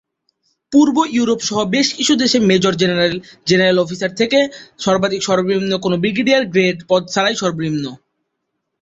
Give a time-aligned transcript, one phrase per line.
[0.71, 3.15] পূর্ব Europe সহ বেশ কিছু দেশে মেজর জেনারেল,
[3.47, 4.39] জেনারেল অফিসার থেকে
[4.79, 7.85] সর্বাধিক সর্বনিম্ন, কোন ব্রিগেডিয়ার-গ্রেড পদ ছাড়াই সর্বনিম্ন।